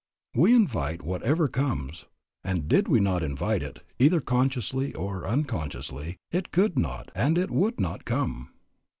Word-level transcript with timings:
We 0.33 0.55
invite 0.55 1.03
whatever 1.03 1.47
comes, 1.47 2.05
and 2.43 2.67
did 2.67 2.87
we 2.87 2.99
not 2.99 3.21
invite 3.21 3.61
it, 3.61 3.85
either 3.99 4.19
consciously 4.19 4.95
or 4.95 5.27
unconsciously, 5.27 6.17
it 6.31 6.51
could 6.51 6.75
not 6.79 7.11
and 7.13 7.37
it 7.37 7.51
would 7.51 7.79
not 7.79 8.03
come. 8.03 8.49